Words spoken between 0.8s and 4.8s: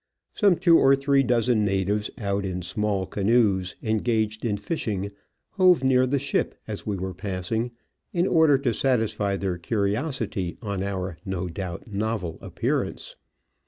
three dozen natives, out in small canoes, engaged in